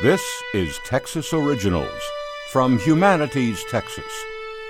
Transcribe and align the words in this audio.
This 0.00 0.42
is 0.52 0.80
Texas 0.84 1.32
Originals 1.32 2.00
from 2.50 2.76
Humanities 2.80 3.62
Texas 3.70 4.12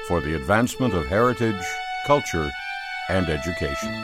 for 0.07 0.21
the 0.21 0.35
advancement 0.35 0.93
of 0.93 1.07
heritage, 1.07 1.65
culture, 2.07 2.51
and 3.09 3.27
education. 3.31 3.95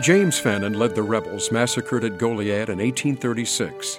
James 0.00 0.38
Fannin 0.38 0.74
led 0.74 0.94
the 0.94 1.02
rebels 1.02 1.50
massacred 1.50 2.04
at 2.04 2.18
Goliad 2.18 2.68
in 2.68 2.78
1836. 2.78 3.98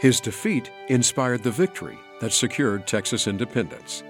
His 0.00 0.20
defeat 0.20 0.70
inspired 0.86 1.42
the 1.42 1.50
victory 1.50 1.98
that 2.20 2.32
secured 2.32 2.86
Texas 2.86 3.26
independence. 3.26 4.04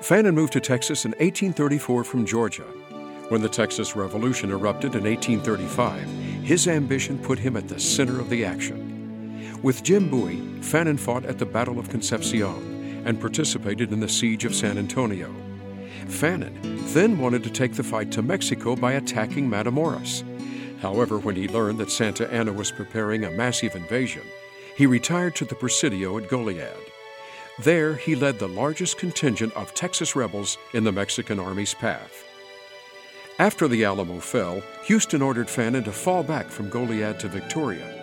Fannin 0.00 0.34
moved 0.34 0.54
to 0.54 0.60
Texas 0.60 1.04
in 1.04 1.12
1834 1.12 2.02
from 2.02 2.26
Georgia. 2.26 2.66
When 3.28 3.42
the 3.42 3.48
Texas 3.48 3.94
Revolution 3.94 4.50
erupted 4.50 4.96
in 4.96 5.04
1835, 5.04 6.08
his 6.42 6.66
ambition 6.66 7.18
put 7.18 7.38
him 7.38 7.56
at 7.56 7.68
the 7.68 7.78
center 7.78 8.18
of 8.18 8.30
the 8.30 8.44
action. 8.44 8.89
With 9.62 9.82
Jim 9.82 10.08
Bowie, 10.08 10.40
Fannin 10.62 10.96
fought 10.96 11.26
at 11.26 11.38
the 11.38 11.44
Battle 11.44 11.78
of 11.78 11.90
Concepcion 11.90 13.02
and 13.04 13.20
participated 13.20 13.92
in 13.92 14.00
the 14.00 14.08
Siege 14.08 14.46
of 14.46 14.54
San 14.54 14.78
Antonio. 14.78 15.34
Fannin 16.08 16.58
then 16.94 17.18
wanted 17.18 17.44
to 17.44 17.50
take 17.50 17.74
the 17.74 17.82
fight 17.82 18.10
to 18.12 18.22
Mexico 18.22 18.74
by 18.74 18.92
attacking 18.92 19.50
Matamoros. 19.50 20.24
However, 20.80 21.18
when 21.18 21.36
he 21.36 21.46
learned 21.46 21.76
that 21.78 21.90
Santa 21.90 22.32
Anna 22.32 22.54
was 22.54 22.72
preparing 22.72 23.24
a 23.24 23.30
massive 23.30 23.76
invasion, 23.76 24.22
he 24.78 24.86
retired 24.86 25.36
to 25.36 25.44
the 25.44 25.54
Presidio 25.54 26.16
at 26.16 26.30
Goliad. 26.30 26.78
There, 27.58 27.96
he 27.96 28.14
led 28.16 28.38
the 28.38 28.48
largest 28.48 28.96
contingent 28.96 29.54
of 29.56 29.74
Texas 29.74 30.16
rebels 30.16 30.56
in 30.72 30.84
the 30.84 30.92
Mexican 30.92 31.38
Army's 31.38 31.74
path. 31.74 32.24
After 33.38 33.68
the 33.68 33.84
Alamo 33.84 34.20
fell, 34.20 34.62
Houston 34.84 35.20
ordered 35.20 35.50
Fannin 35.50 35.84
to 35.84 35.92
fall 35.92 36.22
back 36.22 36.48
from 36.48 36.70
Goliad 36.70 37.18
to 37.18 37.28
Victoria 37.28 37.99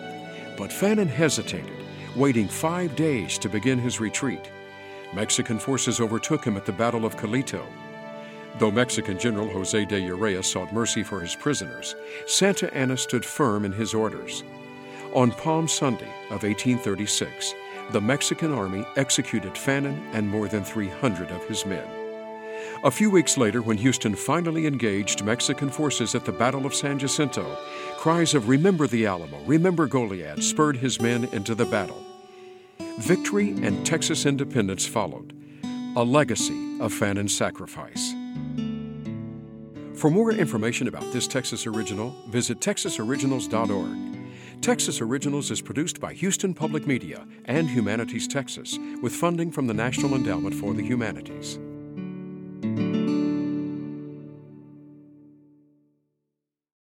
but 0.58 0.72
Fannin 0.72 1.08
hesitated, 1.08 1.78
waiting 2.16 2.48
five 2.48 2.96
days 2.96 3.38
to 3.38 3.48
begin 3.48 3.78
his 3.78 4.00
retreat. 4.00 4.50
Mexican 5.14 5.58
forces 5.58 6.00
overtook 6.00 6.44
him 6.44 6.56
at 6.56 6.66
the 6.66 6.72
Battle 6.72 7.06
of 7.06 7.16
Coleto. 7.16 7.64
Though 8.58 8.72
Mexican 8.72 9.18
General 9.18 9.48
Jose 9.48 9.84
de 9.84 10.00
Urrea 10.08 10.44
sought 10.44 10.72
mercy 10.72 11.04
for 11.04 11.20
his 11.20 11.36
prisoners, 11.36 11.94
Santa 12.26 12.74
Anna 12.74 12.96
stood 12.96 13.24
firm 13.24 13.64
in 13.64 13.72
his 13.72 13.94
orders. 13.94 14.42
On 15.14 15.30
Palm 15.30 15.68
Sunday 15.68 16.12
of 16.30 16.42
1836, 16.42 17.54
the 17.92 18.00
Mexican 18.00 18.52
army 18.52 18.84
executed 18.96 19.56
Fannin 19.56 20.02
and 20.12 20.28
more 20.28 20.48
than 20.48 20.64
300 20.64 21.30
of 21.30 21.46
his 21.46 21.64
men. 21.64 21.86
A 22.84 22.90
few 22.90 23.10
weeks 23.10 23.38
later, 23.38 23.62
when 23.62 23.76
Houston 23.78 24.14
finally 24.14 24.66
engaged 24.66 25.24
Mexican 25.24 25.70
forces 25.70 26.14
at 26.14 26.24
the 26.24 26.32
Battle 26.32 26.66
of 26.66 26.74
San 26.74 26.98
Jacinto, 26.98 27.58
cries 27.98 28.32
of 28.32 28.48
Remember 28.48 28.86
the 28.86 29.06
Alamo, 29.06 29.42
Remember 29.44 29.88
Goliad 29.88 30.40
spurred 30.40 30.76
his 30.76 31.00
men 31.00 31.24
into 31.32 31.56
the 31.56 31.64
battle. 31.64 32.00
Victory 33.00 33.50
and 33.50 33.84
Texas 33.84 34.24
independence 34.24 34.86
followed, 34.86 35.34
a 35.96 36.04
legacy 36.04 36.78
of 36.78 36.92
Fannin's 36.92 37.36
sacrifice. 37.36 38.14
For 39.94 40.12
more 40.12 40.30
information 40.30 40.86
about 40.86 41.12
this 41.12 41.26
Texas 41.26 41.66
Original, 41.66 42.14
visit 42.28 42.60
texasoriginals.org. 42.60 44.62
Texas 44.62 45.00
Originals 45.00 45.50
is 45.50 45.60
produced 45.60 46.00
by 46.00 46.14
Houston 46.14 46.54
Public 46.54 46.86
Media 46.86 47.26
and 47.46 47.68
Humanities 47.68 48.28
Texas 48.28 48.78
with 49.02 49.12
funding 49.12 49.50
from 49.50 49.66
the 49.66 49.74
National 49.74 50.14
Endowment 50.14 50.54
for 50.54 50.72
the 50.72 50.84
Humanities. 50.84 51.58